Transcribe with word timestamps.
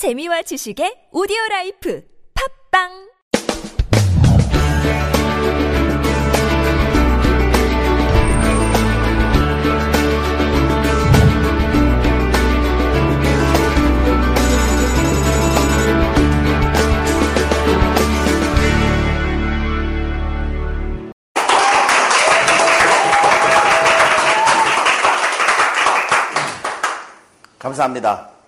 재미와 0.00 0.40
지식의 0.40 1.12
오디오 1.12 1.36
라이프 1.50 2.02
팝빵 2.72 2.88
감사합니다. 27.58 28.39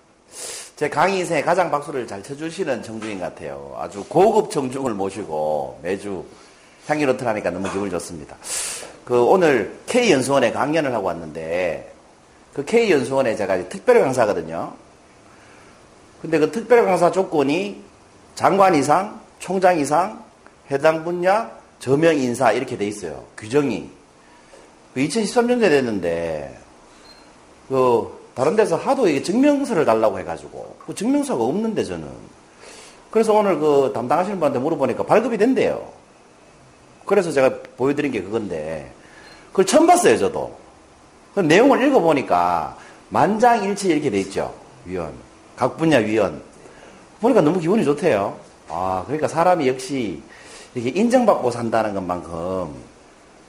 제 0.75 0.89
강의 0.89 1.19
인생에 1.19 1.41
가장 1.43 1.69
박수를 1.69 2.07
잘 2.07 2.23
쳐주시는 2.23 2.81
청중인 2.81 3.19
것 3.19 3.25
같아요. 3.25 3.75
아주 3.77 4.03
고급 4.05 4.49
청중을 4.49 4.93
모시고 4.93 5.79
매주 5.83 6.25
향기로트 6.87 7.23
하니까 7.23 7.51
너무 7.51 7.71
기분이 7.71 7.91
좋습니다. 7.91 8.35
그 9.05 9.21
오늘 9.23 9.77
K연수원에 9.85 10.51
강연을 10.51 10.93
하고 10.93 11.07
왔는데 11.07 11.93
그 12.53 12.65
K연수원에 12.65 13.35
제가 13.35 13.69
특별 13.69 14.01
강사거든요. 14.01 14.73
근데 16.21 16.39
그 16.39 16.51
특별 16.51 16.85
강사 16.85 17.11
조건이 17.11 17.83
장관 18.33 18.73
이상, 18.75 19.21
총장 19.39 19.77
이상, 19.77 20.23
해당 20.71 21.03
분야, 21.03 21.51
저명 21.79 22.17
인사 22.17 22.51
이렇게 22.51 22.77
돼 22.77 22.87
있어요. 22.87 23.25
규정이. 23.37 23.89
2013년도에 24.95 25.69
됐는데 25.69 26.57
그 27.67 28.22
다른 28.35 28.55
데서 28.55 28.75
하도 28.75 29.07
이게 29.07 29.21
증명서를 29.21 29.85
달라고 29.85 30.19
해가지고 30.19 30.77
그 30.85 30.95
증명서가 30.95 31.43
없는데 31.43 31.83
저는 31.83 32.07
그래서 33.11 33.33
오늘 33.33 33.59
그 33.59 33.91
담당하시는 33.93 34.39
분한테 34.39 34.59
물어보니까 34.59 35.03
발급이 35.03 35.37
된대요. 35.37 35.87
그래서 37.05 37.31
제가 37.31 37.59
보여드린 37.77 38.11
게 38.11 38.23
그건데 38.23 38.91
그걸 39.49 39.65
처음 39.65 39.85
봤어요 39.85 40.17
저도. 40.17 40.57
그 41.35 41.41
내용을 41.41 41.85
읽어보니까 41.87 42.77
만장일치 43.09 43.89
이렇게 43.89 44.09
돼 44.09 44.19
있죠 44.21 44.53
위원 44.85 45.13
각 45.55 45.77
분야 45.77 45.97
위원 45.97 46.41
보니까 47.21 47.41
너무 47.41 47.59
기분이 47.59 47.85
좋대요. 47.85 48.35
아 48.69 49.03
그러니까 49.05 49.27
사람이 49.27 49.67
역시 49.67 50.21
이렇게 50.73 50.89
인정받고 50.99 51.51
산다는 51.51 51.93
것만큼 51.93 52.73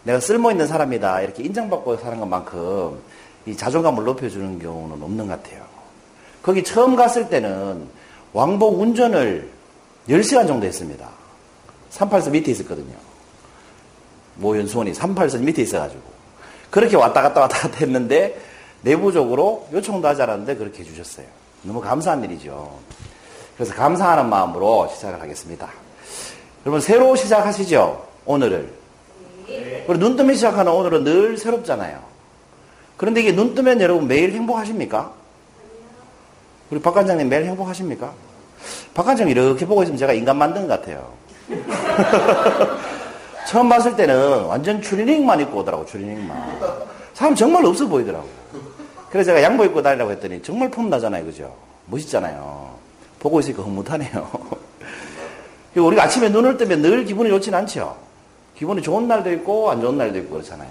내가 0.03 0.21
쓸모 0.21 0.51
있는 0.51 0.67
사람이다 0.67 1.23
이렇게 1.23 1.43
인정받고 1.43 1.97
사는 1.97 2.21
것만큼 2.21 3.01
이 3.47 3.57
자존감을 3.57 4.05
높여주는 4.05 4.59
경우는 4.59 5.03
없는 5.03 5.29
것 5.29 5.43
같아요. 5.43 5.63
거기 6.43 6.63
처음 6.63 6.97
갔을 6.97 7.29
때는 7.29 7.87
왕복 8.33 8.81
운전을 8.81 9.51
10시간 10.09 10.47
정도 10.47 10.67
했습니다. 10.67 11.09
38선 11.91 12.31
밑에 12.31 12.51
있었거든요. 12.53 12.95
모 14.37 14.57
연수원이 14.59 14.93
38선 14.93 15.41
밑에 15.41 15.63
있어가지고. 15.63 16.03
그렇게 16.71 16.97
왔다 16.97 17.23
갔다 17.23 17.41
왔다 17.41 17.59
갔다 17.59 17.79
했는데 17.79 18.41
내부적으로 18.83 19.69
요청도 19.73 20.07
하지 20.07 20.23
않았는데 20.23 20.57
그렇게 20.57 20.81
해주셨어요. 20.81 21.27
너무 21.63 21.81
감사한 21.81 22.23
일이죠. 22.25 22.79
그래서 23.57 23.75
감사하는 23.75 24.29
마음으로 24.29 24.89
시작을 24.93 25.21
하겠습니다. 25.21 25.71
여러분, 26.67 26.81
새로 26.81 27.15
시작하시죠? 27.15 28.07
오늘을. 28.27 28.73
그리고 29.47 29.95
눈 29.99 30.17
뜨면 30.17 30.35
시작하는 30.35 30.73
오늘은 30.73 31.05
늘 31.05 31.39
새롭잖아요. 31.39 32.14
그런데 32.97 33.21
이게 33.21 33.33
눈 33.33 33.55
뜨면 33.55 33.81
여러분 33.81 34.07
매일 34.07 34.33
행복하십니까? 34.33 35.13
우리 36.71 36.81
박 36.81 36.95
관장님 36.95 37.29
매일 37.29 37.45
행복하십니까? 37.47 38.13
박 38.95 39.05
관장님 39.05 39.37
이렇게 39.37 39.67
보고 39.67 39.83
있으면 39.83 39.99
제가 39.99 40.13
인간 40.13 40.39
만든 40.39 40.67
것 40.67 40.81
같아요. 40.81 41.13
처음 43.47 43.69
봤을 43.69 43.95
때는 43.95 44.45
완전 44.45 44.81
추리닝만 44.81 45.41
입고 45.41 45.59
오더라고, 45.59 45.85
추리닝만. 45.85 46.59
사람 47.13 47.35
정말 47.35 47.65
없어 47.67 47.87
보이더라고. 47.87 48.27
그래서 49.11 49.29
제가 49.29 49.43
양복 49.43 49.67
입고 49.67 49.83
다니라고 49.83 50.11
했더니 50.13 50.43
정말 50.43 50.71
폼나잖아요, 50.71 51.25
그죠? 51.25 51.55
멋있잖아요. 51.87 52.75
보고 53.21 53.41
있으니까 53.41 53.63
흐뭇하네요. 53.63 54.31
우리가 55.77 56.05
아침에 56.05 56.29
눈을 56.29 56.57
뜨면 56.57 56.83
늘 56.83 57.05
기분이 57.05 57.29
좋진 57.29 57.55
않죠? 57.55 57.97
기분이 58.57 58.83
좋은 58.83 59.07
날도 59.09 59.33
있고 59.35 59.71
안 59.71 59.81
좋은 59.81 59.99
날도 59.99 60.19
있고 60.19 60.35
그렇잖아요. 60.35 60.71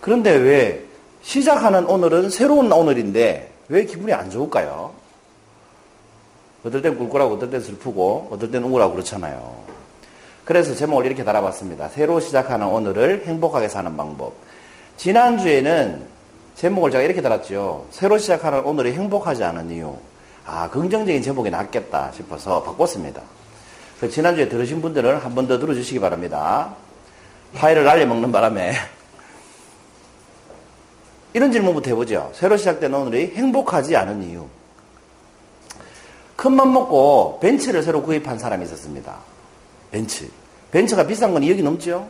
그런데 0.00 0.32
왜 0.32 0.84
시작하는 1.24 1.86
오늘은 1.86 2.28
새로운 2.28 2.70
오늘인데 2.70 3.50
왜 3.68 3.84
기분이 3.86 4.12
안 4.12 4.28
좋을까요? 4.30 4.92
어떨 6.64 6.82
땐 6.82 6.96
꿀꿀하고 6.98 7.34
어떨 7.34 7.50
땐 7.50 7.60
슬프고 7.62 8.28
어떨 8.30 8.50
땐 8.50 8.62
우울하고 8.62 8.92
그렇잖아요. 8.92 9.64
그래서 10.44 10.74
제목을 10.74 11.06
이렇게 11.06 11.24
달아봤습니다. 11.24 11.88
새로 11.88 12.20
시작하는 12.20 12.66
오늘을 12.66 13.24
행복하게 13.26 13.68
사는 13.68 13.96
방법. 13.96 14.34
지난주에는 14.98 16.06
제목을 16.56 16.90
제가 16.90 17.02
이렇게 17.02 17.22
달았죠. 17.22 17.86
새로 17.90 18.18
시작하는 18.18 18.60
오늘이 18.60 18.92
행복하지 18.92 19.42
않은 19.44 19.70
이유. 19.70 19.96
아, 20.46 20.68
긍정적인 20.68 21.22
제목이 21.22 21.48
낫겠다 21.48 22.12
싶어서 22.12 22.62
바꿨습니다. 22.62 23.22
지난주에 24.10 24.50
들으신 24.50 24.82
분들은 24.82 25.16
한 25.16 25.34
번 25.34 25.48
더 25.48 25.58
들어주시기 25.58 25.98
바랍니다. 26.00 26.74
파일을 27.54 27.84
날려먹는 27.84 28.30
바람에 28.30 28.74
이런 31.34 31.50
질문부터 31.50 31.90
해보죠. 31.90 32.30
새로 32.32 32.56
시작된 32.56 32.94
오늘이 32.94 33.32
행복하지 33.34 33.96
않은 33.96 34.22
이유. 34.22 34.46
큰맘 36.36 36.72
먹고 36.72 37.40
벤츠를 37.42 37.82
새로 37.82 38.02
구입한 38.02 38.38
사람이 38.38 38.64
있었습니다. 38.64 39.16
벤츠. 39.90 40.30
벤츠가 40.70 41.04
비싼 41.06 41.32
건 41.32 41.42
2억이 41.42 41.62
넘죠? 41.62 42.06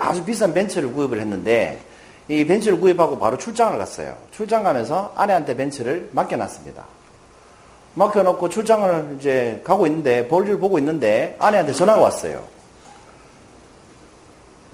아주 0.00 0.24
비싼 0.24 0.52
벤츠를 0.52 0.92
구입을 0.92 1.20
했는데 1.20 1.80
이 2.26 2.44
벤츠를 2.44 2.80
구입하고 2.80 3.20
바로 3.20 3.38
출장을 3.38 3.78
갔어요. 3.78 4.16
출장 4.32 4.64
가면서 4.64 5.12
아내한테 5.16 5.56
벤츠를 5.56 6.10
맡겨놨습니다. 6.12 6.84
맡겨놓고 7.94 8.48
출장을 8.48 9.16
이제 9.18 9.60
가고 9.64 9.86
있는데 9.86 10.26
볼일 10.26 10.58
보고 10.58 10.78
있는데 10.80 11.36
아내한테 11.38 11.72
전화가 11.72 12.00
왔어요. 12.00 12.57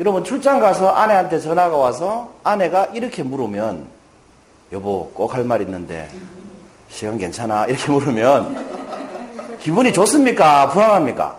여러분 0.01 0.25
출장 0.25 0.59
가서 0.61 0.89
아내한테 0.91 1.39
전화가 1.39 1.77
와서 1.77 2.31
아내가 2.43 2.87
이렇게 2.87 3.23
물으면 3.23 3.87
여보 4.73 5.11
꼭 5.11 5.35
할 5.35 5.45
말 5.45 5.61
있는데 5.63 6.11
시간 6.89 7.17
괜찮아? 7.19 7.67
이렇게 7.67 7.91
물으면 7.93 9.59
기분이 9.61 9.93
좋습니까? 9.93 10.69
불안합니까? 10.71 11.37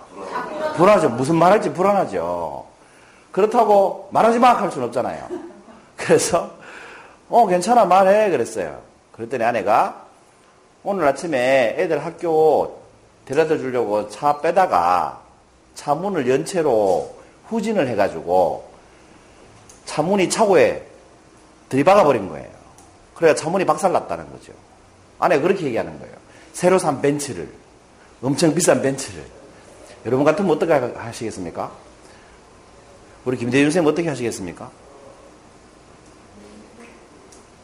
불안하죠. 0.77 1.09
무슨 1.09 1.35
말 1.37 1.51
할지 1.51 1.71
불안하죠. 1.71 2.65
그렇다고 3.31 4.07
말하지 4.11 4.39
마! 4.39 4.53
할 4.53 4.71
수는 4.71 4.87
없잖아요. 4.87 5.27
그래서 5.97 6.49
어 7.29 7.45
괜찮아. 7.47 7.85
말해! 7.85 8.29
그랬어요. 8.29 8.79
그랬더니 9.11 9.43
아내가 9.43 10.03
오늘 10.83 11.05
아침에 11.07 11.75
애들 11.77 12.05
학교 12.05 12.79
데려다 13.25 13.57
주려고 13.57 14.09
차 14.09 14.39
빼다가 14.39 15.19
차 15.73 15.93
문을 15.95 16.29
연체로 16.29 17.14
후진을 17.47 17.87
해가지고 17.89 18.69
차문이 19.85 20.29
차고에 20.29 20.85
들이박아 21.69 22.03
버린 22.03 22.29
거예요. 22.29 22.47
그래야 23.13 23.35
차문이 23.35 23.65
박살났다는 23.65 24.31
거죠. 24.31 24.53
아내 25.19 25.39
그렇게 25.39 25.65
얘기하는 25.65 25.99
거예요. 25.99 26.13
새로 26.53 26.79
산 26.79 27.01
벤츠를 27.01 27.49
엄청 28.21 28.53
비싼 28.53 28.81
벤츠를 28.81 29.23
여러분 30.05 30.25
같으면 30.25 30.51
어떻게 30.51 30.73
하시겠습니까? 30.73 31.71
우리 33.25 33.37
김대중 33.37 33.65
선생님 33.65 33.91
어떻게 33.91 34.07
하시겠습니까? 34.07 34.69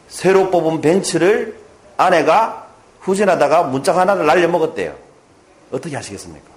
새로 0.08 0.50
뽑은 0.50 0.80
벤츠를 0.80 1.58
아내가 1.96 2.68
후진하다가 3.00 3.64
문짝 3.64 3.96
하나를 3.96 4.26
날려먹었대요. 4.26 4.96
어떻게 5.70 5.96
하시겠습니까? 5.96 6.50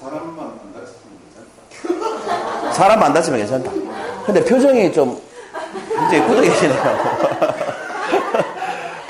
사람만 0.00 0.46
안 0.46 0.72
다치면 0.72 1.18
괜찮다. 1.78 2.69
사람 2.80 3.02
안 3.02 3.12
다치면 3.12 3.40
괜찮다. 3.40 3.70
근데 4.24 4.42
표정이 4.42 4.90
좀 4.90 5.20
굉장히 5.98 6.26
굳어 6.26 6.40
계시네요. 6.40 6.82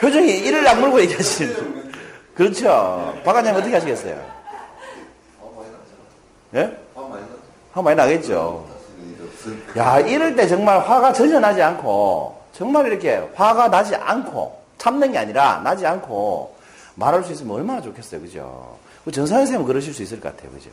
표정이 0.01 0.39
이를 0.39 0.67
악물고 0.67 1.01
얘기하시는. 1.03 1.93
그렇죠. 2.35 3.17
박관장 3.25 3.55
어떻게 3.55 3.73
하시겠어요? 3.73 4.21
예? 6.57 6.77
화 7.73 7.81
많이 7.81 7.97
나겠죠. 7.97 8.67
야, 9.77 10.01
이럴 10.01 10.35
때 10.35 10.49
정말 10.49 10.81
화가 10.81 11.13
전혀 11.13 11.39
나지 11.39 11.63
않고, 11.63 12.43
정말 12.53 12.89
이렇게 12.89 13.23
화가 13.37 13.69
나지 13.69 13.95
않고, 13.95 14.61
참는 14.79 15.13
게 15.13 15.19
아니라 15.19 15.61
나지 15.63 15.87
않고 15.87 16.57
말할 16.97 17.23
수 17.23 17.31
있으면 17.31 17.55
얼마나 17.55 17.81
좋겠어요. 17.81 18.21
그죠? 18.21 18.77
전사연 19.13 19.47
쌤은 19.47 19.65
그러실 19.65 19.95
수 19.95 20.03
있을 20.03 20.21
것 20.21 20.35
같아요. 20.35 20.51
그죠? 20.51 20.71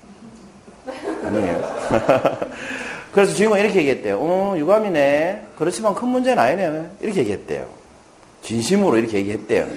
아니에요. 1.28 1.78
그래서 3.12 3.34
주인공이 3.34 3.62
이렇게 3.62 3.80
얘기했대요. 3.80 4.20
어, 4.20 4.56
유감이네. 4.58 5.48
그렇지만 5.58 5.96
큰 5.96 6.10
문제는 6.10 6.42
아니네. 6.42 6.90
이렇게 7.02 7.22
얘기했대요. 7.22 7.68
진심으로 8.42 8.98
이렇게 8.98 9.18
얘기했대요. 9.18 9.68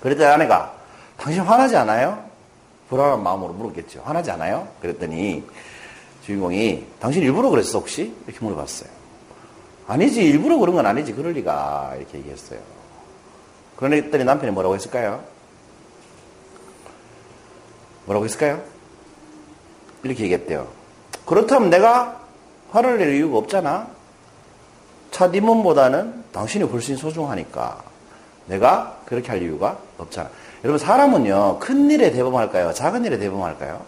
그랬더니 0.00 0.28
아내가 0.28 0.74
당신 1.16 1.42
화나지 1.42 1.76
않아요? 1.76 2.24
불안한 2.88 3.22
마음으로 3.22 3.52
물었겠죠. 3.54 4.02
화나지 4.04 4.30
않아요? 4.30 4.68
그랬더니 4.80 5.44
주인공이 6.24 6.84
당신 7.00 7.22
일부러 7.22 7.50
그랬어 7.50 7.78
혹시? 7.78 8.14
이렇게 8.26 8.44
물어봤어요. 8.44 8.88
아니지 9.88 10.24
일부러 10.24 10.58
그런 10.58 10.74
건 10.74 10.86
아니지 10.86 11.12
그럴 11.12 11.32
리가 11.32 11.94
이렇게 11.98 12.18
얘기했어요. 12.18 12.60
그랬더니 13.76 14.24
남편이 14.24 14.52
뭐라고 14.52 14.74
했을까요? 14.74 15.22
뭐라고 18.06 18.24
했을까요? 18.24 18.62
이렇게 20.02 20.24
얘기했대요. 20.24 20.75
그렇다면 21.26 21.70
내가 21.70 22.20
화를 22.70 22.98
낼 22.98 23.14
이유가 23.16 23.38
없잖아. 23.38 23.88
차 25.10 25.30
뒷문보다는 25.30 26.24
당신이 26.32 26.64
훨씬 26.64 26.96
소중하니까 26.96 27.82
내가 28.46 28.98
그렇게 29.04 29.28
할 29.28 29.42
이유가 29.42 29.78
없잖아. 29.98 30.30
여러분 30.64 30.78
사람은요 30.78 31.58
큰 31.58 31.90
일에 31.90 32.10
대범할까요? 32.10 32.72
작은 32.72 33.04
일에 33.04 33.18
대범할까요? 33.18 33.80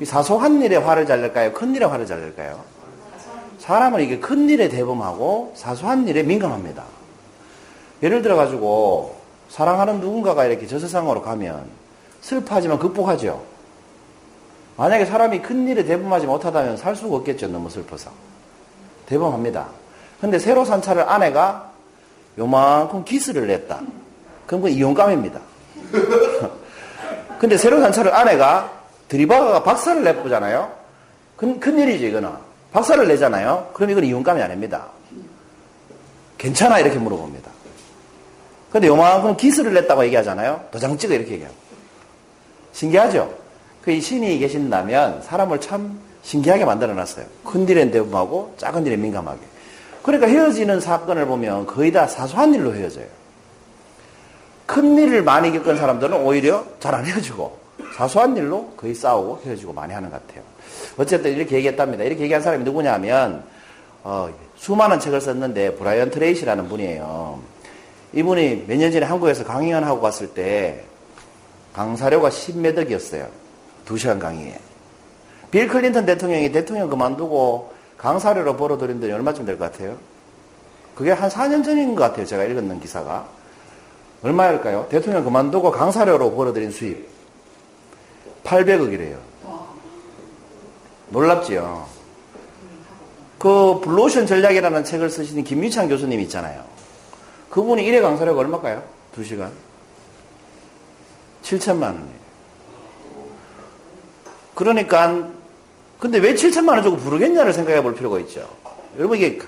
이 0.00 0.04
사소한 0.04 0.60
일에 0.62 0.76
화를 0.76 1.06
잘 1.06 1.20
낼까요? 1.20 1.52
큰 1.52 1.74
일에 1.74 1.84
화를 1.84 2.06
잘 2.06 2.20
낼까요? 2.20 2.60
사람은 3.58 4.00
이게 4.00 4.18
큰 4.18 4.48
일에 4.48 4.68
대범하고 4.68 5.52
사소한 5.54 6.08
일에 6.08 6.22
민감합니다. 6.24 6.82
예를 8.02 8.20
들어 8.22 8.36
가지고 8.36 9.16
사랑하는 9.48 10.00
누군가가 10.00 10.46
이렇게 10.46 10.66
저 10.66 10.78
세상으로 10.80 11.22
가면 11.22 11.64
슬퍼하지만 12.20 12.78
극복하죠. 12.80 13.51
만약에 14.76 15.04
사람이 15.04 15.42
큰 15.42 15.68
일에 15.68 15.84
대범하지 15.84 16.26
못하다면 16.26 16.76
살 16.76 16.96
수가 16.96 17.16
없겠죠. 17.16 17.48
너무 17.48 17.68
슬퍼서. 17.68 18.10
대범합니다. 19.06 19.66
근데 20.20 20.38
새로 20.38 20.64
산 20.64 20.80
차를 20.80 21.08
아내가 21.08 21.70
요만큼 22.38 23.04
기스를 23.04 23.46
냈다. 23.46 23.76
그럼 24.46 24.62
그건 24.62 24.70
이용감입니다. 24.70 25.40
근데 27.38 27.56
새로 27.56 27.80
산 27.80 27.92
차를 27.92 28.14
아내가 28.14 28.82
박살을 29.64 30.04
내보잖아요. 30.04 30.72
큰, 31.36 31.60
큰일이지, 31.60 32.06
이거는. 32.06 32.30
박살을 32.72 33.08
내잖아요. 33.08 33.70
그럼 33.74 33.90
이건 33.90 34.04
이용감이 34.04 34.40
아닙니다. 34.40 34.86
괜찮아, 36.38 36.78
이렇게 36.78 36.98
물어봅니다. 36.98 37.50
근데 38.70 38.86
요만큼 38.86 39.36
기스를 39.36 39.74
냈다고 39.74 40.04
얘기하잖아요. 40.06 40.64
도장 40.70 40.96
찍어, 40.96 41.14
이렇게 41.14 41.32
얘기하고. 41.32 41.54
신기하죠? 42.72 43.41
그이 43.82 44.00
신이 44.00 44.38
계신다면 44.38 45.22
사람을 45.22 45.60
참 45.60 45.98
신기하게 46.22 46.64
만들어 46.64 46.94
놨어요. 46.94 47.26
큰 47.44 47.68
일엔 47.68 47.90
대범하고 47.90 48.54
작은 48.56 48.86
일에 48.86 48.96
민감하게. 48.96 49.40
그러니까 50.02 50.28
헤어지는 50.28 50.80
사건을 50.80 51.26
보면 51.26 51.66
거의 51.66 51.92
다 51.92 52.06
사소한 52.06 52.54
일로 52.54 52.74
헤어져요. 52.74 53.06
큰 54.66 54.96
일을 54.98 55.22
많이 55.22 55.52
겪은 55.52 55.76
사람들은 55.76 56.22
오히려 56.24 56.64
잘 56.80 56.94
안 56.94 57.04
헤어지고 57.04 57.58
사소한 57.96 58.36
일로 58.36 58.68
거의 58.76 58.94
싸우고 58.94 59.42
헤어지고 59.44 59.72
많이 59.72 59.92
하는 59.92 60.10
것 60.10 60.26
같아요. 60.26 60.42
어쨌든 60.96 61.32
이렇게 61.32 61.56
얘기했답니다. 61.56 62.04
이렇게 62.04 62.22
얘기한 62.22 62.42
사람이 62.42 62.64
누구냐면 62.64 63.44
어, 64.04 64.32
수많은 64.56 65.00
책을 65.00 65.20
썼는데 65.20 65.74
브라이언 65.76 66.10
트레이시라는 66.10 66.68
분이에요. 66.68 67.40
이분이 68.14 68.64
몇 68.68 68.76
년 68.78 68.92
전에 68.92 69.06
한국에서 69.06 69.44
강의를 69.44 69.84
하고 69.84 70.00
갔을 70.00 70.28
때 70.28 70.84
강사료가 71.72 72.28
10몇 72.28 72.62
억이었어요. 72.62 73.26
2시간 73.86 74.18
강의에. 74.18 74.58
빌 75.50 75.68
클린턴 75.68 76.06
대통령이 76.06 76.50
대통령 76.52 76.88
그만두고 76.88 77.72
강사료로 77.98 78.56
벌어들인 78.56 79.00
돈이 79.00 79.12
얼마쯤 79.12 79.44
될 79.44 79.58
것 79.58 79.70
같아요? 79.70 79.96
그게 80.94 81.10
한 81.12 81.28
4년 81.30 81.64
전인 81.64 81.94
것 81.94 82.02
같아요. 82.02 82.26
제가 82.26 82.44
읽었는 82.44 82.80
기사가. 82.80 83.26
얼마일까요? 84.22 84.86
대통령 84.88 85.24
그만두고 85.24 85.70
강사료로 85.72 86.32
벌어들인 86.34 86.70
수입. 86.70 87.08
800억이래요. 88.44 89.16
놀랍지요? 91.10 91.86
그 93.38 93.80
블루오션 93.82 94.26
전략이라는 94.26 94.84
책을 94.84 95.10
쓰시는 95.10 95.44
김위찬 95.44 95.88
교수님 95.88 96.20
있잖아요. 96.20 96.64
그분이 97.50 97.82
1회 97.84 98.00
강사료가 98.00 98.40
얼마일까요? 98.40 98.82
2시간? 99.16 99.50
7천만 101.42 101.82
원이에요. 101.82 102.21
그러니까 104.54 105.28
근데 105.98 106.18
왜 106.18 106.34
7천만 106.34 106.70
원 106.70 106.82
주고 106.82 106.96
부르겠냐를 106.96 107.52
생각해 107.52 107.82
볼 107.82 107.94
필요가 107.94 108.18
있죠. 108.20 108.48
여러분 108.98 109.18
이게 109.18 109.38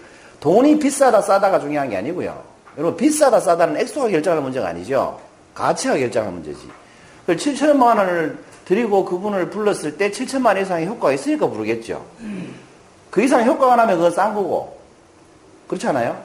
돈이 0.41 0.79
비싸다 0.79 1.21
싸다가 1.21 1.61
중요한 1.61 1.91
게 1.91 1.97
아니고요. 1.97 2.43
여러분 2.79 2.97
비싸다 2.97 3.41
싸다는 3.41 3.77
액수가 3.81 4.09
결정하는 4.09 4.43
문제가 4.43 4.69
아니죠. 4.69 5.21
가치가 5.55 5.97
결정하는 5.97 6.35
문제지. 6.35 6.69
7천만 7.27 7.99
원을 7.99 8.39
드리고 8.65 9.05
그분을 9.05 9.51
불렀을 9.51 9.97
때 9.97 10.11
7천만 10.11 10.47
원 10.47 10.59
이상의 10.59 10.87
효과가 10.87 11.13
있으니까 11.13 11.49
부르겠죠. 11.49 12.05
그 13.11 13.23
이상 13.23 13.45
효과가 13.45 13.77
나면 13.77 13.97
그건 13.97 14.11
싼 14.11 14.35
거고. 14.35 14.79
그렇지 15.69 15.87
않아요? 15.89 16.21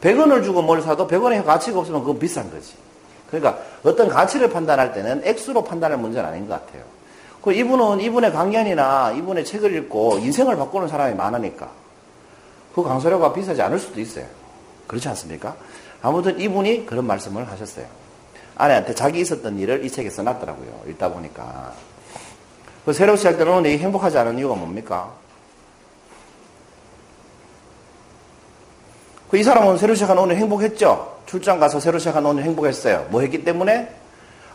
100원을 0.00 0.44
주고 0.44 0.62
뭘 0.62 0.82
사도 0.82 1.06
100원의 1.06 1.44
가치가 1.44 1.78
없으면 1.80 2.00
그건 2.00 2.18
비싼 2.18 2.50
거지. 2.50 2.74
그러니까 3.28 3.58
어떤 3.82 4.08
가치를 4.08 4.50
판단할 4.50 4.92
때는 4.92 5.22
액수로 5.24 5.64
판단할 5.64 5.98
문제는 5.98 6.28
아닌 6.28 6.46
것 6.46 6.64
같아요. 6.64 6.82
그 7.44 7.52
이분은 7.52 8.00
이분의 8.00 8.32
강연이나 8.32 9.12
이분의 9.12 9.44
책을 9.44 9.76
읽고 9.76 10.16
인생을 10.18 10.56
바꾸는 10.56 10.88
사람이 10.88 11.14
많으니까 11.14 11.68
그 12.74 12.82
강사료가 12.82 13.34
비싸지 13.34 13.60
않을 13.60 13.78
수도 13.78 14.00
있어요. 14.00 14.24
그렇지 14.86 15.06
않습니까? 15.10 15.54
아무튼 16.00 16.40
이분이 16.40 16.86
그런 16.86 17.06
말씀을 17.06 17.46
하셨어요. 17.50 17.84
아내한테 18.56 18.94
자기 18.94 19.20
있었던 19.20 19.58
일을 19.58 19.84
이 19.84 19.90
책에 19.90 20.08
써놨더라고요. 20.08 20.84
읽다 20.88 21.10
보니까. 21.10 21.74
그 22.86 22.94
새로 22.94 23.14
때는 23.14 23.48
오늘 23.48 23.78
행복하지 23.78 24.16
않은 24.16 24.38
이유가 24.38 24.54
뭡니까? 24.54 25.12
그 29.30 29.36
이 29.36 29.42
사람은 29.42 29.76
새로 29.76 29.94
시작한 29.94 30.16
오늘 30.16 30.36
행복했죠? 30.36 31.18
출장 31.26 31.60
가서 31.60 31.78
새로 31.78 31.98
시작한 31.98 32.24
오늘 32.24 32.44
행복했어요. 32.44 33.08
뭐 33.10 33.20
했기 33.20 33.44
때문에? 33.44 33.92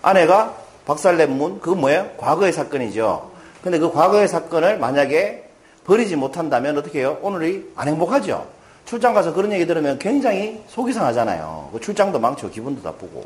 아내가 0.01 0.55
박살낸 0.89 1.37
문, 1.37 1.59
그건 1.59 1.81
뭐예요? 1.81 2.09
과거의 2.17 2.51
사건이죠. 2.51 3.29
근데 3.63 3.77
그 3.77 3.91
과거의 3.91 4.27
사건을 4.27 4.79
만약에 4.79 5.47
버리지 5.85 6.15
못한다면 6.15 6.79
어떻게 6.79 7.01
해요? 7.01 7.19
오늘이 7.21 7.71
안 7.75 7.87
행복하죠? 7.87 8.47
출장 8.85 9.13
가서 9.13 9.33
그런 9.33 9.51
얘기 9.51 9.67
들으면 9.67 9.99
굉장히 9.99 10.63
속이 10.67 10.91
상하잖아요. 10.91 11.69
그 11.71 11.79
출장도 11.79 12.17
망치고 12.17 12.49
기분도 12.49 12.81
나쁘고. 12.81 13.23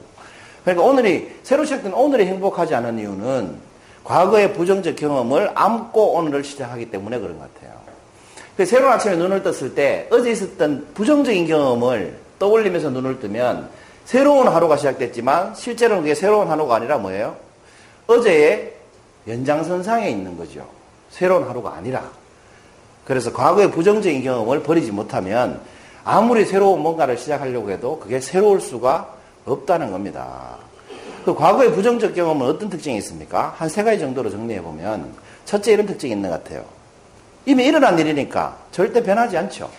그러니까 0.65 0.86
오늘이, 0.86 1.31
새로 1.44 1.64
시작된 1.64 1.94
오늘이 1.94 2.26
행복하지 2.26 2.76
않은 2.76 2.99
이유는 2.99 3.56
과거의 4.04 4.52
부정적 4.52 4.97
경험을 4.97 5.52
안고 5.56 6.16
오늘을 6.16 6.44
시작하기 6.44 6.92
때문에 6.92 7.18
그런 7.18 7.40
것 7.40 7.54
같아요. 7.54 7.80
그 8.57 8.66
새로운 8.66 8.92
아침에 8.92 9.16
눈을 9.16 9.42
떴을 9.42 9.73
때 9.73 10.09
어제 10.11 10.31
있었던 10.31 10.87
부정적인 10.94 11.47
경험을 11.47 12.18
떠올리면서 12.40 12.90
눈을 12.90 13.21
뜨면 13.21 13.69
새로운 14.04 14.49
하루가 14.49 14.76
시작됐지만 14.76 15.56
실제로는 15.56 16.04
그게 16.04 16.14
새로운 16.14 16.49
하루가 16.49 16.76
아니라 16.76 16.97
뭐예요? 16.97 17.53
어제의 18.07 18.74
연장선상에 19.28 20.10
있는 20.10 20.38
거죠. 20.38 20.68
새로운 21.10 21.48
하루가 21.48 21.74
아니라. 21.76 22.04
그래서 23.06 23.31
과거의 23.31 23.72
부정적인 23.72 24.24
경험을 24.24 24.64
버리지 24.64 24.92
못하면 24.92 25.62
아무리 26.04 26.45
새로운 26.45 26.81
뭔가를 26.81 27.18
시작하려고 27.18 27.69
해도 27.72 28.00
그게 28.00 28.19
새로울 28.19 28.60
수가 28.62 29.14
없다는 29.45 29.92
겁니다. 29.92 30.57
그 31.26 31.33
과거의 31.33 31.72
부정적 31.72 32.14
경험은 32.16 32.48
어떤 32.48 32.69
특징이 32.69 32.98
있습니까? 32.98 33.54
한 33.57 33.69
세 33.69 33.83
가지 33.83 34.00
정도로 34.00 34.30
정리해 34.30 34.62
보면 34.62 35.14
첫째 35.45 35.74
이런 35.74 35.86
특징이 35.86 36.14
있는 36.14 36.30
것 36.30 36.44
같아요. 36.44 36.66
이미 37.45 37.66
일어난 37.66 37.98
일이니까 37.98 38.57
절대 38.72 39.02
변하지 39.04 39.38
않죠. 39.38 39.69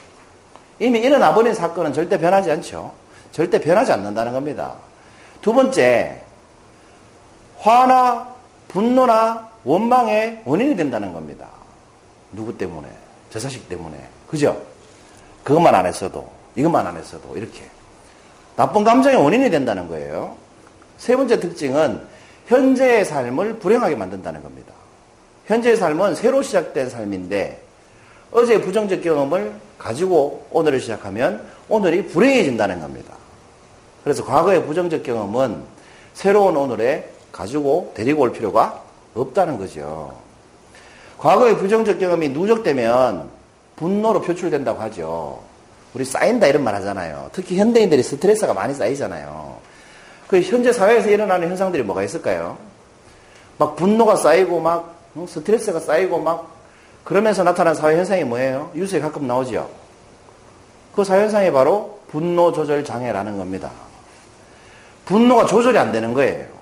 이미 0.78 0.98
일어나 1.00 1.34
버린 1.34 1.54
사건은 1.54 1.92
절대 1.92 2.18
변하지 2.18 2.50
않죠. 2.50 2.92
절대 3.32 3.60
변하지 3.60 3.92
않는다는 3.92 4.32
겁니다. 4.32 4.74
두 5.42 5.52
번째, 5.52 6.22
화나 7.64 8.28
분노나 8.68 9.48
원망의 9.64 10.42
원인이 10.44 10.76
된다는 10.76 11.14
겁니다. 11.14 11.48
누구 12.32 12.56
때문에? 12.58 12.86
저 13.30 13.38
자식 13.38 13.68
때문에. 13.70 13.96
그죠? 14.28 14.60
그것만 15.42 15.74
안 15.74 15.86
했어도, 15.86 16.30
이것만 16.56 16.86
안 16.86 16.96
했어도, 16.96 17.34
이렇게. 17.36 17.62
나쁜 18.54 18.84
감정의 18.84 19.16
원인이 19.16 19.48
된다는 19.50 19.88
거예요. 19.88 20.36
세 20.98 21.16
번째 21.16 21.40
특징은 21.40 22.02
현재의 22.48 23.06
삶을 23.06 23.58
불행하게 23.60 23.96
만든다는 23.96 24.42
겁니다. 24.42 24.74
현재의 25.46 25.76
삶은 25.76 26.14
새로 26.14 26.42
시작된 26.42 26.90
삶인데 26.90 27.62
어제의 28.30 28.60
부정적 28.60 29.02
경험을 29.02 29.54
가지고 29.78 30.46
오늘을 30.50 30.80
시작하면 30.80 31.46
오늘이 31.68 32.06
불행해진다는 32.08 32.80
겁니다. 32.80 33.14
그래서 34.02 34.24
과거의 34.24 34.64
부정적 34.66 35.02
경험은 35.02 35.62
새로운 36.12 36.56
오늘에 36.56 37.13
가지고 37.34 37.92
데리고 37.94 38.22
올 38.22 38.32
필요가 38.32 38.80
없다는 39.14 39.58
거죠. 39.58 40.16
과거의 41.18 41.56
부정적 41.56 41.98
경험이 41.98 42.28
누적되면 42.28 43.28
분노로 43.74 44.20
표출된다고 44.22 44.80
하죠. 44.82 45.40
우리 45.94 46.04
쌓인다 46.04 46.46
이런 46.46 46.62
말 46.62 46.74
하잖아요. 46.76 47.30
특히 47.32 47.58
현대인들이 47.58 48.02
스트레스가 48.04 48.54
많이 48.54 48.72
쌓이잖아요. 48.72 49.56
그 50.28 50.40
현재 50.42 50.72
사회에서 50.72 51.10
일어나는 51.10 51.48
현상들이 51.48 51.82
뭐가 51.82 52.04
있을까요? 52.04 52.56
막 53.58 53.74
분노가 53.74 54.14
쌓이고 54.14 54.60
막 54.60 54.94
어, 55.16 55.26
스트레스가 55.28 55.80
쌓이고 55.80 56.20
막 56.20 56.52
그러면서 57.02 57.42
나타난 57.42 57.74
사회 57.74 57.96
현상이 57.96 58.24
뭐예요? 58.24 58.70
뉴스에 58.74 59.00
가끔 59.00 59.26
나오죠. 59.26 59.68
그 60.94 61.02
사회 61.02 61.22
현상이 61.22 61.50
바로 61.50 61.98
분노 62.08 62.52
조절 62.52 62.84
장애라는 62.84 63.38
겁니다. 63.38 63.70
분노가 65.04 65.46
조절이 65.46 65.76
안 65.78 65.90
되는 65.90 66.14
거예요. 66.14 66.53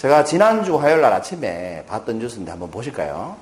제가 0.00 0.24
지난주 0.24 0.80
화요일 0.80 1.02
날 1.02 1.12
아침에 1.12 1.84
봤던 1.86 2.20
뉴스인데 2.20 2.50
한번 2.50 2.70
보실까요? 2.70 3.36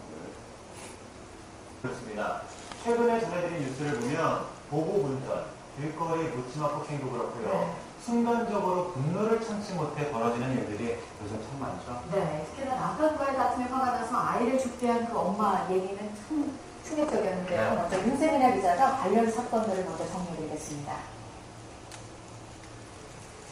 그렇습니다. 1.80 2.42
최근에 2.82 3.20
전해드린 3.20 3.60
뉴스를 3.60 4.00
보면 4.00 4.40
보복 4.68 5.04
운전, 5.04 5.44
길거리 5.76 6.24
묻지마 6.24 6.66
폭행도 6.70 7.12
그렇고요. 7.12 7.76
순간적으로 8.04 8.90
분노를 8.90 9.40
참지 9.46 9.72
못해 9.74 10.10
벌어지는 10.10 10.58
일들이 10.58 10.98
요즘 11.22 11.40
참 11.48 11.60
많죠. 11.60 12.02
네, 12.10 12.44
특히나 12.50 12.74
남편과의 12.74 13.36
다툼에 13.36 13.66
화가 13.66 13.92
나서 13.92 14.16
아이를 14.16 14.58
죽게한 14.58 15.08
그 15.12 15.16
엄마 15.16 15.64
얘기는 15.70 15.96
참 15.96 16.58
충격적이었는데요. 16.84 17.70
네. 17.70 17.76
먼저 17.76 17.98
윤세민아 18.00 18.54
기자가 18.56 18.96
관련 18.96 19.30
사건들을 19.30 19.84
먼저 19.84 20.04
정리해드리겠습니다. 20.08 20.92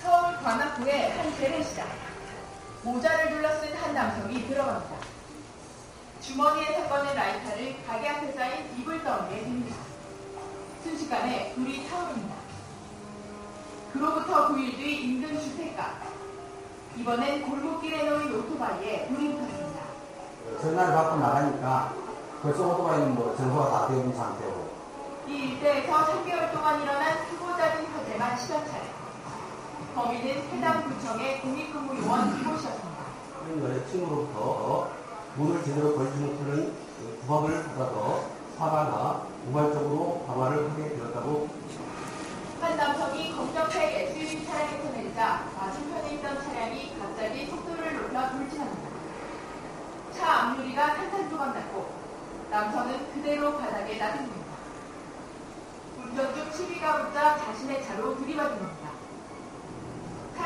서울 0.02 0.36
관악구의 0.38 1.12
한 1.12 1.36
재래시장. 1.36 1.86
모자를 2.86 3.30
둘러쓴 3.30 3.74
한 3.74 3.94
남성이 3.94 4.46
들어갑니다. 4.46 4.94
주머니에서 6.20 6.88
꺼낸 6.88 7.16
라이터를 7.16 7.84
가게 7.84 8.08
앞에 8.08 8.30
쌓인 8.30 8.78
이불 8.78 9.02
덩이에 9.02 9.42
댑니다. 9.42 9.74
순식간에 10.84 11.52
불이 11.56 11.88
타오릅니다. 11.88 12.36
그로부터 13.92 14.48
9일 14.48 14.76
뒤 14.76 15.02
인근 15.02 15.40
주택가. 15.40 15.94
이번엔 16.96 17.42
골목길에 17.42 18.08
놓인 18.08 18.32
오토바이에 18.32 19.08
불이 19.08 19.32
붙었습니다. 19.34 19.80
전화를 20.62 20.94
받고 20.94 21.16
나가니까 21.16 21.92
벌써 22.40 22.68
오토바이는 22.68 23.16
뭐 23.16 23.34
전소가 23.36 23.68
다 23.68 23.88
되어 23.88 23.96
있는 23.96 24.16
상태고 24.16 24.70
이 25.26 25.32
일대에서 25.32 25.92
3개월 25.92 26.52
동안 26.52 26.80
일어난 26.80 27.18
크고 27.26 27.48
작은 27.56 27.84
화재만 27.84 28.36
10여 28.36 28.70
차례. 28.70 28.95
범인은 29.94 30.42
해당 30.52 30.84
구청의 30.84 31.40
공익근무 31.40 32.04
요원 32.04 32.36
씨였습니다. 32.38 33.04
그런 33.46 33.62
여자친구로부터 33.64 34.90
문을 35.36 35.64
제대로 35.64 35.94
걸지 35.96 36.18
못하는 36.18 36.72
구박을 37.20 37.62
받아서 37.64 38.24
사과나 38.58 39.26
우발적으로 39.48 40.24
방화를 40.26 40.70
하게 40.70 40.96
되었다고 40.96 41.48
한 42.60 42.76
남성이 42.76 43.32
검정색 43.36 43.82
SUV 43.82 44.46
차량에 44.46 44.82
서 44.82 44.90
내리자 44.90 45.44
맞은편에 45.56 46.14
있던 46.14 46.42
차량이 46.42 46.98
갑자기 46.98 47.46
속도를 47.46 47.96
높여 48.02 48.30
돌진합니다. 48.30 48.88
차 50.12 50.48
앞유리가 50.50 50.94
탄탄조각 50.94 51.54
났고 51.54 51.86
남성은 52.50 53.12
그대로 53.12 53.58
바닥에 53.58 53.98
나듭니다. 53.98 54.46
운전 55.98 56.34
중 56.34 56.50
시비가 56.50 57.04
붙자 57.04 57.36
자신의 57.36 57.84
차로 57.84 58.16
들이받은 58.16 58.58
겁니다. 58.58 58.95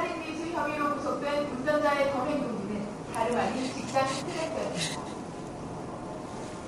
살인 0.00 0.18
미수 0.20 0.50
혐의로 0.56 0.96
구속된 0.96 1.44
운전자의 1.50 2.12
범행 2.12 2.40
동기는 2.40 3.12
다름 3.12 3.36
아닌 3.36 3.64
직장 3.74 4.08
스트레스였습니다. 4.08 5.10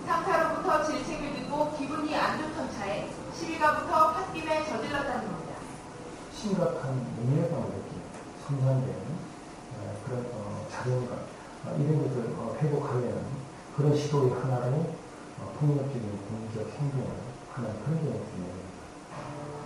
상사로부터 0.07 0.85
질책을 0.85 1.33
듣고 1.37 1.75
기분이 1.79 2.15
안 2.15 2.39
좋던 2.39 2.71
차에 2.73 3.09
시비가부터 3.35 4.13
홧김에 4.13 4.67
저질렀다는 4.67 5.29
겁니다. 5.29 5.55
심각한 6.35 7.07
능력감을 7.25 7.69
느끼 7.71 8.03
어, 8.51 8.77
그런 10.05 10.27
어, 10.35 10.67
자존감 10.71 11.17
어, 11.65 11.77
이런 11.79 12.03
것을 12.03 12.35
어, 12.37 12.55
회복하려는 12.61 13.25
그런 13.75 13.97
시도의 13.97 14.31
하나로 14.43 14.77
어, 14.77 15.55
폭력적인 15.59 16.19
공격 16.29 16.71
행동을 16.71 17.07
하는 17.55 17.83
그런 17.83 17.99
경우입니다. 17.99 18.63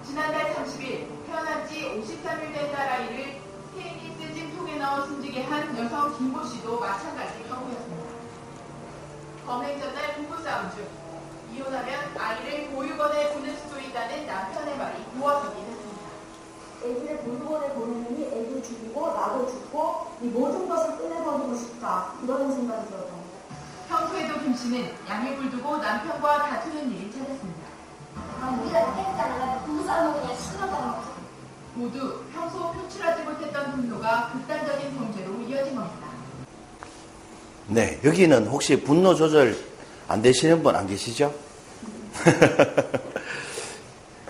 지난달 0.04 0.54
30일 0.54 1.26
태어난 1.26 1.66
지 1.66 1.82
53일 1.82 2.54
된 2.54 2.70
딸아이를 2.70 3.45
테니스 3.76 4.34
찜통에 4.34 4.76
넣어 4.78 5.06
숨지게 5.06 5.42
한 5.44 5.76
여성 5.76 6.16
김모 6.16 6.42
씨도 6.44 6.80
마찬가지 6.80 7.42
경우였습니다. 7.46 8.06
범행 9.46 9.78
전날 9.78 10.16
부부 10.16 10.42
싸움 10.42 10.70
중 10.70 10.86
이혼하면 11.54 12.16
아이를 12.18 12.70
보육원에 12.70 13.34
보낼 13.34 13.56
수도 13.56 13.78
있다는 13.78 14.26
남편의 14.26 14.78
말이 14.78 15.04
모아서긴 15.14 15.64
했습니다. 15.64 16.06
애기를 16.84 17.18
보육원에 17.18 17.74
보내느니 17.74 18.24
애기 18.24 18.62
죽이고 18.62 19.14
나도 19.14 19.46
죽고 19.46 20.16
이 20.22 20.26
모든 20.26 20.68
것을 20.68 20.96
끝내버리고 20.96 21.54
싶다. 21.54 22.12
이런 22.22 22.52
생각이 22.52 22.88
들었답니다. 22.88 23.36
평소에도 23.88 24.40
김 24.40 24.54
씨는 24.54 24.94
양육을 25.08 25.50
두고 25.50 25.76
남편과 25.76 26.38
다투는 26.48 26.90
일이 26.90 27.12
찾았습니다. 27.12 27.66
모두 31.76 32.20
평소 32.32 32.72
표출하지 32.72 33.22
못했던 33.24 33.72
분노가 33.72 34.30
극단적인 34.32 34.96
범죄로 34.96 35.34
이어진 35.46 35.74
겁니다. 35.76 36.06
네, 37.68 38.00
여기는 38.02 38.46
혹시 38.46 38.80
분노 38.82 39.14
조절 39.14 39.56
안 40.08 40.22
되시는 40.22 40.62
분 40.62 40.74
안 40.74 40.86
계시죠? 40.86 41.34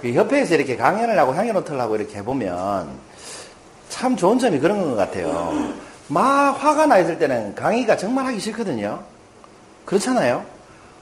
그 0.00 0.12
협회에서 0.12 0.54
이렇게 0.56 0.76
강연을 0.76 1.18
하고 1.18 1.34
향연노트를 1.34 1.80
하고 1.80 1.96
이렇게 1.96 2.16
해보면 2.18 2.90
참 3.88 4.16
좋은 4.16 4.38
점이 4.38 4.58
그런 4.58 4.82
것 4.90 4.96
같아요. 4.96 5.72
막 6.08 6.52
화가 6.52 6.86
나 6.86 6.98
있을 6.98 7.18
때는 7.18 7.54
강의가 7.54 7.96
정말 7.96 8.26
하기 8.26 8.40
싫거든요. 8.40 9.02
그렇잖아요. 9.84 10.44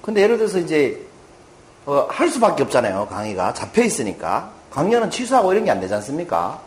근데 0.02 0.22
예를 0.22 0.36
들어서 0.38 0.58
이제 0.58 1.00
어, 1.86 2.06
할 2.10 2.28
수밖에 2.28 2.62
없잖아요. 2.62 3.06
강의가 3.10 3.52
잡혀 3.54 3.82
있으니까 3.82 4.52
강연은 4.75 5.11
취소하고 5.11 5.52
이런 5.52 5.64
게 5.64 5.71
안 5.71 5.81
되지 5.81 5.95
않습니까? 5.95 6.61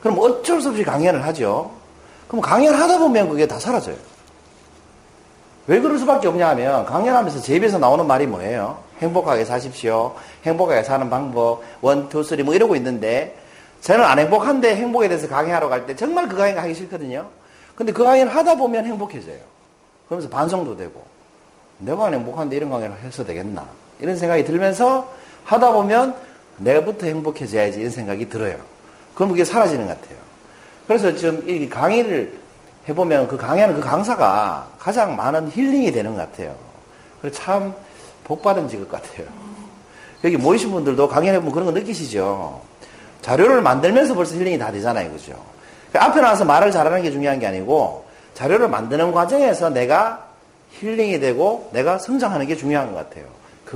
그럼 0.00 0.18
어쩔 0.18 0.60
수 0.60 0.70
없이 0.70 0.82
강연을 0.82 1.24
하죠. 1.26 1.70
그럼 2.26 2.40
강연을 2.40 2.80
하다 2.80 2.98
보면 2.98 3.28
그게 3.28 3.46
다 3.46 3.58
사라져요. 3.58 3.96
왜 5.66 5.80
그럴 5.80 5.98
수밖에 5.98 6.26
없냐 6.28 6.48
하면 6.50 6.86
강연하면서 6.86 7.40
제 7.40 7.54
입에서 7.56 7.78
나오는 7.78 8.04
말이 8.06 8.26
뭐예요? 8.26 8.78
행복하게 9.00 9.44
사십시오. 9.44 10.14
행복하게 10.44 10.82
사는 10.82 11.08
방법, 11.10 11.62
one, 11.82 12.08
two, 12.08 12.22
three 12.22 12.42
뭐 12.42 12.54
이러고 12.54 12.74
있는데 12.76 13.38
저는 13.80 14.04
안 14.04 14.18
행복한데 14.18 14.74
행복에 14.76 15.08
대해서 15.08 15.28
강의하러 15.28 15.68
갈 15.68 15.86
때 15.86 15.94
정말 15.94 16.28
그 16.28 16.36
강의 16.36 16.54
하기 16.56 16.74
싫거든요. 16.74 17.28
근데 17.76 17.92
그 17.92 18.02
강의를 18.02 18.34
하다 18.34 18.56
보면 18.56 18.86
행복해져요. 18.86 19.38
그러면서 20.08 20.28
반성도 20.28 20.76
되고 20.76 21.02
내가 21.78 22.06
안 22.06 22.14
행복한데 22.14 22.56
이런 22.56 22.70
강의를 22.70 22.96
해서 23.02 23.24
되겠나 23.24 23.66
이런 24.00 24.16
생각이 24.16 24.44
들면서 24.44 25.08
하다 25.44 25.72
보면 25.72 26.14
내가부터 26.64 27.06
행복해져야지 27.06 27.80
이런 27.80 27.90
생각이 27.90 28.28
들어요. 28.28 28.56
그럼 29.14 29.30
그게 29.30 29.44
사라지는 29.44 29.86
것 29.86 30.00
같아요. 30.00 30.18
그래서 30.86 31.14
지금 31.14 31.48
이 31.48 31.68
강의를 31.68 32.38
해보면 32.88 33.28
그 33.28 33.36
강의하는 33.36 33.76
그 33.76 33.80
강사가 33.80 34.68
가장 34.78 35.16
많은 35.16 35.50
힐링이 35.50 35.92
되는 35.92 36.14
것 36.14 36.18
같아요. 36.18 36.56
그래서 37.20 37.38
참 37.38 37.74
복받은 38.24 38.68
직업 38.68 38.90
같아요. 38.90 39.26
여기 40.24 40.36
모이신 40.36 40.70
분들도 40.70 41.08
강연해보면 41.08 41.52
그런 41.52 41.66
거 41.66 41.72
느끼시죠? 41.72 42.60
자료를 43.22 43.62
만들면서 43.62 44.14
벌써 44.14 44.34
힐링이 44.36 44.58
다 44.58 44.70
되잖아요. 44.72 45.10
그죠? 45.12 45.34
앞에 45.94 46.20
나와서 46.20 46.44
말을 46.44 46.70
잘하는 46.70 47.02
게 47.02 47.10
중요한 47.10 47.38
게 47.38 47.46
아니고 47.46 48.04
자료를 48.34 48.68
만드는 48.68 49.12
과정에서 49.12 49.70
내가 49.70 50.26
힐링이 50.72 51.20
되고 51.20 51.68
내가 51.72 51.98
성장하는 51.98 52.46
게 52.46 52.56
중요한 52.56 52.92
것 52.92 52.96
같아요. 52.96 53.26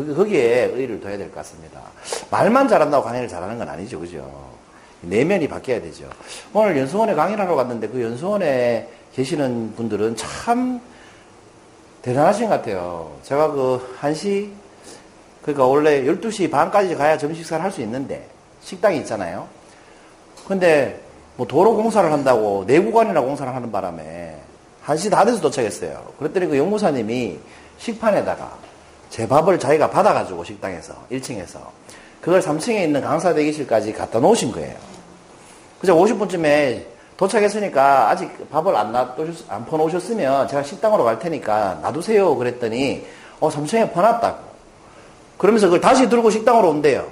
그, 0.04 0.14
거기에 0.14 0.66
의의를 0.74 1.00
둬야 1.00 1.16
될 1.16 1.28
것 1.28 1.36
같습니다. 1.36 1.80
말만 2.30 2.68
잘한다고 2.68 3.02
강의를 3.04 3.28
잘하는 3.28 3.58
건 3.58 3.68
아니죠. 3.68 3.98
그죠? 3.98 4.30
내면이 5.00 5.48
바뀌어야 5.48 5.80
되죠. 5.80 6.08
오늘 6.52 6.76
연수원에 6.76 7.14
강의를 7.14 7.42
하러 7.44 7.54
갔는데 7.56 7.88
그 7.88 8.02
연수원에 8.02 8.88
계시는 9.14 9.74
분들은 9.76 10.16
참 10.16 10.80
대단하신 12.02 12.48
것 12.48 12.56
같아요. 12.56 13.16
제가 13.22 13.50
그 13.52 13.96
1시, 14.00 14.50
그러니까 15.42 15.64
원래 15.66 16.02
12시 16.04 16.50
반까지 16.50 16.94
가야 16.94 17.16
점심 17.16 17.42
식사를 17.42 17.62
할 17.64 17.70
수 17.72 17.80
있는데 17.82 18.28
식당이 18.62 18.98
있잖아요. 18.98 19.48
근데 20.46 21.00
뭐 21.36 21.46
도로 21.46 21.74
공사를 21.76 22.10
한다고 22.12 22.64
내구간이나 22.66 23.20
공사를 23.20 23.52
하는 23.54 23.72
바람에 23.72 24.36
1시 24.86 25.10
다 25.10 25.24
돼서 25.24 25.40
도착했어요. 25.40 26.12
그랬더니 26.18 26.46
그 26.46 26.56
연구사님이 26.58 27.38
식판에다가 27.78 28.56
제 29.10 29.26
밥을 29.26 29.58
자기가 29.58 29.90
받아가지고 29.90 30.44
식당에서 30.44 30.94
1층에서 31.10 31.58
그걸 32.20 32.40
3층에 32.40 32.82
있는 32.82 33.00
강사 33.00 33.32
대기실까지 33.32 33.92
갖다 33.92 34.18
놓으신 34.18 34.52
거예요. 34.52 34.74
그래서 35.80 35.94
50분쯤에 35.98 36.96
도착했으니까 37.16 38.10
아직 38.10 38.50
밥을 38.50 38.74
안 38.76 38.92
놔두셨, 38.92 39.50
안 39.50 39.64
퍼놓으셨으면 39.64 40.48
제가 40.48 40.62
식당으로 40.62 41.04
갈 41.04 41.18
테니까 41.18 41.78
놔두세요. 41.82 42.36
그랬더니, 42.36 43.06
어, 43.40 43.48
3층에 43.48 43.92
퍼놨다고. 43.92 44.38
그러면서 45.38 45.66
그걸 45.66 45.80
다시 45.80 46.08
들고 46.08 46.30
식당으로 46.30 46.68
온대요. 46.70 47.06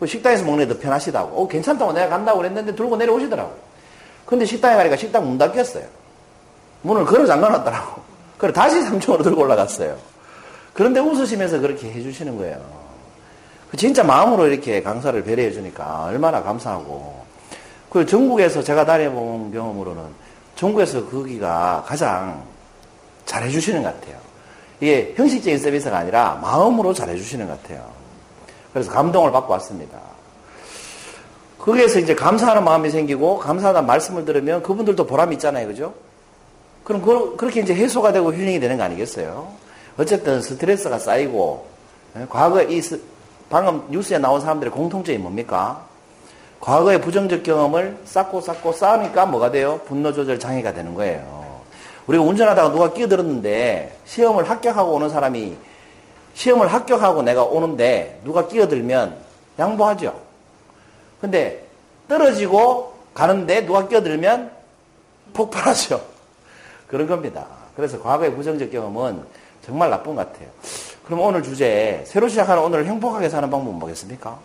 그 0.00 0.06
식당에서 0.06 0.44
먹는 0.44 0.66
게 0.66 0.74
더 0.74 0.80
편하시다고. 0.80 1.42
어, 1.42 1.48
괜찮다고 1.48 1.92
내가 1.92 2.08
간다고 2.08 2.38
그랬는데 2.38 2.74
들고 2.74 2.96
내려오시더라고. 2.96 3.52
근데 4.24 4.44
식당에 4.44 4.76
가니까 4.76 4.96
식당 4.96 5.26
문 5.26 5.38
닫혔어요. 5.38 5.84
문을 6.82 7.04
걸어 7.04 7.26
잠가 7.26 7.48
놨더라고. 7.48 8.02
그래 8.38 8.52
다시 8.52 8.80
3층으로 8.80 9.22
들고 9.22 9.42
올라갔어요. 9.42 9.96
그런데 10.76 11.00
웃으시면서 11.00 11.60
그렇게 11.60 11.90
해주시는 11.90 12.36
거예요. 12.36 12.60
그 13.70 13.78
진짜 13.78 14.04
마음으로 14.04 14.46
이렇게 14.46 14.82
강사를 14.82 15.24
배려해 15.24 15.50
주니까 15.50 16.04
얼마나 16.04 16.42
감사하고. 16.42 17.24
그 17.88 18.04
전국에서 18.04 18.62
제가 18.62 18.84
다녀본 18.84 19.52
경험으로는 19.52 20.02
전국에서 20.54 21.06
거기가 21.06 21.82
가장 21.86 22.44
잘해 23.24 23.48
주시는 23.48 23.82
것 23.82 23.98
같아요. 23.98 24.18
이게 24.80 25.14
형식적인 25.16 25.58
서비스가 25.58 25.96
아니라 25.96 26.38
마음으로 26.42 26.92
잘해 26.92 27.16
주시는 27.16 27.48
것 27.48 27.62
같아요. 27.62 27.88
그래서 28.74 28.92
감동을 28.92 29.32
받고 29.32 29.50
왔습니다. 29.54 29.98
거기에서 31.58 31.98
이제 32.00 32.14
감사하는 32.14 32.64
마음이 32.64 32.90
생기고 32.90 33.38
감사하다는 33.38 33.86
말씀을 33.86 34.26
들으면 34.26 34.62
그분들도 34.62 35.06
보람이 35.06 35.36
있잖아요. 35.36 35.66
그죠? 35.66 35.94
그럼 36.84 37.00
그, 37.00 37.36
렇게 37.46 37.62
이제 37.62 37.74
해소가 37.74 38.12
되고 38.12 38.32
힐링이 38.32 38.60
되는 38.60 38.76
거 38.76 38.82
아니겠어요? 38.84 39.65
어쨌든 39.98 40.42
스트레스가 40.42 40.98
쌓이고 40.98 41.66
예, 42.16 42.26
과거 42.28 42.62
이 42.62 42.80
스, 42.80 43.00
방금 43.48 43.84
뉴스에 43.90 44.18
나온 44.18 44.40
사람들의 44.40 44.72
공통점이 44.72 45.18
뭡니까? 45.18 45.84
과거의 46.60 47.00
부정적 47.00 47.42
경험을 47.42 47.98
쌓고 48.04 48.40
쌓고 48.40 48.72
쌓으니까 48.72 49.26
뭐가 49.26 49.50
돼요? 49.50 49.80
분노 49.86 50.12
조절 50.12 50.38
장애가 50.38 50.72
되는 50.72 50.94
거예요. 50.94 51.46
우리가 52.06 52.24
운전하다가 52.24 52.72
누가 52.72 52.92
끼어들었는데 52.92 53.98
시험을 54.04 54.48
합격하고 54.48 54.92
오는 54.92 55.08
사람이 55.08 55.56
시험을 56.34 56.68
합격하고 56.68 57.22
내가 57.22 57.44
오는데 57.44 58.20
누가 58.24 58.46
끼어들면 58.46 59.16
양보하죠. 59.58 60.20
근데 61.20 61.64
떨어지고 62.08 62.94
가는데 63.14 63.66
누가 63.66 63.88
끼어들면 63.88 64.50
폭발하죠. 65.32 66.00
그런 66.88 67.06
겁니다. 67.06 67.46
그래서 67.74 68.00
과거의 68.00 68.34
부정적 68.34 68.70
경험은 68.70 69.22
정말 69.66 69.90
나쁜 69.90 70.14
것 70.14 70.32
같아요. 70.32 70.48
그럼 71.04 71.20
오늘 71.20 71.42
주제, 71.42 72.04
새로 72.06 72.28
시작하는 72.28 72.62
오늘 72.62 72.86
행복하게 72.86 73.28
사는 73.28 73.50
방법은 73.50 73.78
뭐겠습니까? 73.80 74.38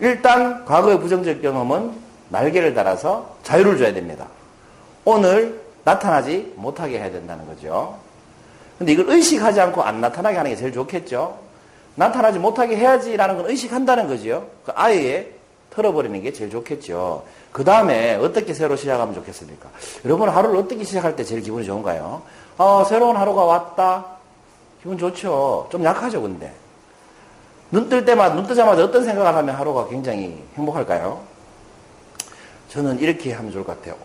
일단, 0.00 0.64
과거의 0.64 0.98
부정적 0.98 1.40
경험은 1.40 1.92
날개를 2.30 2.74
달아서 2.74 3.36
자유를 3.44 3.78
줘야 3.78 3.94
됩니다. 3.94 4.26
오늘 5.04 5.60
나타나지 5.84 6.52
못하게 6.56 6.98
해야 6.98 7.10
된다는 7.10 7.46
거죠. 7.46 7.96
근데 8.78 8.92
이걸 8.92 9.10
의식하지 9.10 9.60
않고 9.60 9.82
안 9.82 10.00
나타나게 10.00 10.36
하는 10.36 10.50
게 10.50 10.56
제일 10.56 10.72
좋겠죠. 10.72 11.38
나타나지 11.94 12.40
못하게 12.40 12.76
해야지라는 12.76 13.36
건 13.36 13.50
의식한다는 13.50 14.08
거죠. 14.08 14.48
그 14.64 14.72
아예 14.74 15.30
털어버리는 15.70 16.20
게 16.22 16.32
제일 16.32 16.50
좋겠죠. 16.50 17.24
그 17.52 17.64
다음에 17.64 18.14
어떻게 18.14 18.54
새로 18.54 18.76
시작하면 18.76 19.14
좋겠습니까? 19.14 19.68
여러분 20.04 20.28
하루를 20.28 20.56
어떻게 20.56 20.84
시작할 20.84 21.16
때 21.16 21.22
제일 21.22 21.42
기분이 21.42 21.64
좋은가요? 21.64 22.22
어, 22.58 22.84
새로운 22.84 23.16
하루가 23.16 23.44
왔다. 23.44 24.04
기분 24.82 24.98
좋죠. 24.98 25.68
좀 25.70 25.84
약하죠, 25.84 26.22
근데. 26.22 26.52
눈 27.70 27.88
뜰 27.88 28.04
때마다, 28.04 28.34
눈 28.34 28.46
뜨자마자 28.46 28.84
어떤 28.84 29.04
생각을 29.04 29.34
하면 29.34 29.54
하루가 29.54 29.88
굉장히 29.88 30.42
행복할까요? 30.56 31.20
저는 32.68 32.98
이렇게 33.00 33.32
하면 33.32 33.50
좋을 33.52 33.64
것 33.64 33.78
같아요. 33.78 33.96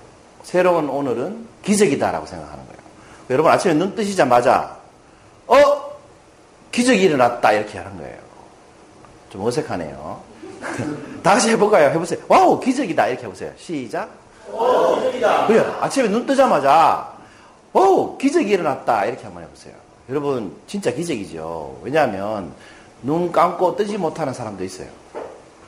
새로운 0.44 0.90
오늘은 0.90 1.46
기적이다라고 1.64 2.26
생각하는 2.26 2.64
거예요. 2.66 2.78
여러분 3.30 3.52
아침에 3.52 3.74
눈 3.74 3.94
뜨시자마자 3.96 4.78
어 5.48 5.56
기적이 6.72 7.02
일어났다 7.04 7.52
이렇게 7.52 7.78
하는 7.78 7.98
거예요. 7.98 8.18
좀 9.30 9.42
어색하네요. 9.46 10.22
다시 11.24 11.50
해볼까요? 11.52 11.90
해보세요. 11.90 12.20
wow 12.30 12.60
기적이다 12.60 13.08
이렇게 13.08 13.26
해보세요. 13.26 13.52
시작. 13.58 14.10
오 14.52 14.96
기적이다. 14.96 15.48
그래 15.48 15.66
아침에 15.82 16.08
눈 16.08 16.26
뜨자마자 16.26 17.12
오 17.78 18.18
기적이 18.18 18.54
일어났다 18.54 19.06
이렇게 19.06 19.24
한번 19.24 19.44
해보세요. 19.44 19.76
여러분 20.10 20.56
진짜 20.66 20.92
기적이죠. 20.92 21.82
왜냐하면 21.84 22.52
눈 23.04 23.32
감고 23.32 23.76
뜨지 23.76 24.00
못하는 24.00 24.34
사람도 24.34 24.64
있어요. 24.64 24.88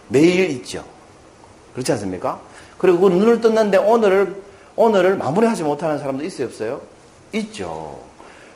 매일 0.08 0.50
있죠. 0.52 0.84
그렇지 1.74 1.92
않습니까? 1.92 2.40
그리고 2.80 3.00
그 3.00 3.10
눈을 3.10 3.42
떴는데 3.42 3.78
오늘을 3.78 4.42
오늘을 4.76 5.18
마무리하지 5.18 5.64
못하는 5.64 6.00
사람도 6.00 6.24
있어요, 6.24 6.48
없어요? 6.48 6.82
있죠. 7.34 8.00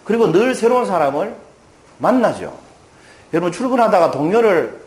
그리고 0.04 0.32
늘 0.32 0.56
새로운 0.56 0.88
사람을 0.88 1.36
만나죠. 2.00 2.58
여러분 3.34 3.52
출근하다가 3.52 4.10
동료를 4.10 4.82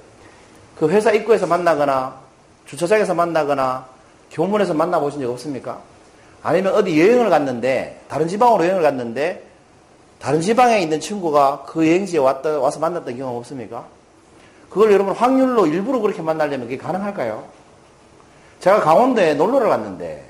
그 0.76 0.88
회사 0.88 1.12
입구에서 1.12 1.46
만나거나 1.46 2.16
주차장에서 2.64 3.14
만나거나 3.14 3.86
교문에서 4.32 4.74
만나보신 4.74 5.20
적 5.20 5.30
없습니까? 5.30 5.80
아니면 6.46 6.76
어디 6.76 7.00
여행을 7.00 7.28
갔는데 7.28 8.02
다른 8.06 8.28
지방으로 8.28 8.62
여행을 8.62 8.80
갔는데 8.80 9.42
다른 10.20 10.40
지방에 10.40 10.78
있는 10.78 11.00
친구가 11.00 11.64
그 11.66 11.84
여행지에 11.84 12.20
왔다, 12.20 12.60
와서 12.60 12.78
만났던 12.78 13.16
경험 13.18 13.34
없습니까? 13.34 13.84
그걸 14.70 14.92
여러분 14.92 15.12
확률로 15.12 15.66
일부러 15.66 15.98
그렇게 15.98 16.22
만나려면 16.22 16.68
그게 16.68 16.78
가능할까요? 16.78 17.42
제가 18.60 18.78
강원도에 18.78 19.34
놀러를 19.34 19.68
갔는데 19.68 20.24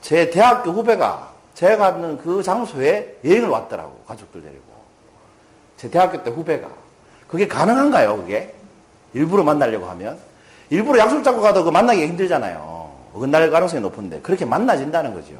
제 0.00 0.30
대학교 0.30 0.70
후배가 0.70 1.28
제가 1.54 1.76
가는 1.76 2.16
그 2.18 2.44
장소에 2.44 3.18
여행을 3.24 3.48
왔더라고, 3.48 4.04
가족들 4.06 4.42
데리고. 4.42 4.62
제 5.76 5.90
대학교 5.90 6.22
때 6.22 6.30
후배가. 6.30 6.68
그게 7.26 7.48
가능한가요, 7.48 8.16
그게? 8.18 8.54
일부러 9.12 9.42
만나려고 9.42 9.86
하면? 9.86 10.18
일부러 10.70 11.00
약속 11.00 11.24
잡고 11.24 11.40
가도 11.40 11.64
그 11.64 11.70
만나기 11.70 12.06
힘들잖아요. 12.06 12.79
어긋날 13.14 13.50
가능성이 13.50 13.82
높은데. 13.82 14.20
그렇게 14.20 14.44
만나진다는 14.44 15.14
거죠. 15.14 15.34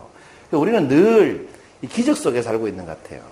우리는 0.50 0.88
늘이 0.88 1.48
기적 1.88 2.16
속에 2.16 2.42
살고 2.42 2.68
있는 2.68 2.85
것 2.87 3.02
같아요. 3.02 3.22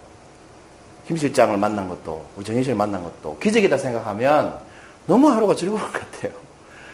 김 1.07 1.17
실장을 1.17 1.57
만난 1.57 1.89
것도, 1.89 2.25
우리 2.37 2.45
정희실을 2.45 2.77
만난 2.77 3.03
것도 3.03 3.39
기적이다 3.39 3.79
생각하면 3.79 4.59
너무 5.07 5.31
하루가 5.31 5.55
즐거울 5.55 5.81
것 5.81 5.93
같아요. 5.93 6.33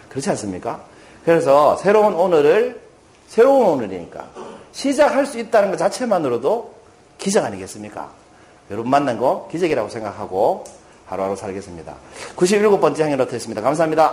그렇지 0.08 0.30
않습니까? 0.30 0.84
그래서 1.24 1.76
새로운 1.76 2.14
오늘을 2.14 2.80
새로운 3.26 3.66
오늘이니까 3.66 4.28
시작할 4.72 5.26
수 5.26 5.38
있다는 5.38 5.70
것 5.70 5.76
자체만으로도 5.78 6.74
기적 7.18 7.44
아니겠습니까? 7.44 8.12
여러분 8.70 8.90
만난 8.90 9.18
거 9.18 9.48
기적이라고 9.50 9.88
생각하고 9.88 10.64
하루하루 11.06 11.34
살겠습니다. 11.36 11.94
97번째 12.36 13.00
향연로트였습니다. 13.00 13.60
감사합니다. 13.62 14.12